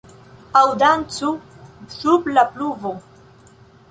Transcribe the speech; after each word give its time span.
Aŭ 0.59 0.63
dancu 0.83 1.29
sub 1.97 2.31
la 2.37 2.45
pluvo! 2.55 2.97